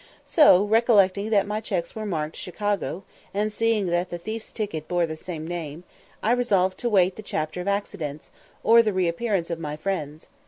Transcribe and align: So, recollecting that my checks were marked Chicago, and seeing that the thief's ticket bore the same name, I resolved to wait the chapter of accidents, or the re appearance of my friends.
So, 0.25 0.63
recollecting 0.63 1.29
that 1.29 1.45
my 1.45 1.59
checks 1.61 1.95
were 1.95 2.07
marked 2.07 2.35
Chicago, 2.35 3.03
and 3.35 3.53
seeing 3.53 3.85
that 3.85 4.09
the 4.09 4.17
thief's 4.17 4.51
ticket 4.51 4.87
bore 4.87 5.05
the 5.05 5.15
same 5.15 5.47
name, 5.47 5.83
I 6.23 6.31
resolved 6.31 6.79
to 6.79 6.89
wait 6.89 7.17
the 7.17 7.21
chapter 7.21 7.61
of 7.61 7.67
accidents, 7.67 8.31
or 8.63 8.81
the 8.81 8.93
re 8.93 9.07
appearance 9.07 9.51
of 9.51 9.59
my 9.59 9.75
friends. 9.77 10.29